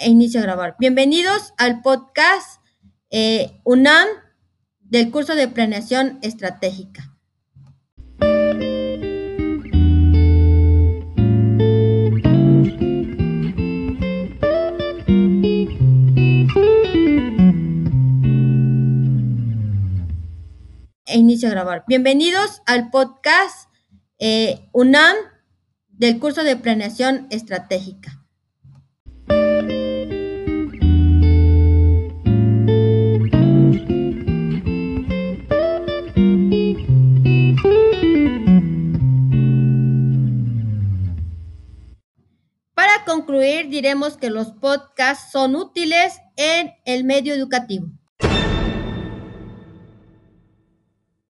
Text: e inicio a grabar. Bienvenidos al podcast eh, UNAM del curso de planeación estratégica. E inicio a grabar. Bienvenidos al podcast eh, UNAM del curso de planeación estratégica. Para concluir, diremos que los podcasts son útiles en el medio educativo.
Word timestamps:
e 0.00 0.08
inicio 0.08 0.40
a 0.40 0.42
grabar. 0.42 0.76
Bienvenidos 0.78 1.52
al 1.58 1.82
podcast 1.82 2.62
eh, 3.10 3.60
UNAM 3.64 4.08
del 4.80 5.10
curso 5.10 5.34
de 5.34 5.46
planeación 5.46 6.18
estratégica. 6.22 7.06
E 21.04 21.18
inicio 21.18 21.48
a 21.48 21.50
grabar. 21.50 21.84
Bienvenidos 21.86 22.62
al 22.66 22.90
podcast 22.90 23.68
eh, 24.18 24.68
UNAM 24.72 25.16
del 25.88 26.18
curso 26.18 26.42
de 26.42 26.56
planeación 26.56 27.26
estratégica. 27.30 28.19
Para 43.00 43.16
concluir, 43.16 43.70
diremos 43.70 44.18
que 44.18 44.28
los 44.28 44.52
podcasts 44.52 45.32
son 45.32 45.56
útiles 45.56 46.20
en 46.36 46.72
el 46.84 47.04
medio 47.04 47.32
educativo. 47.32 47.86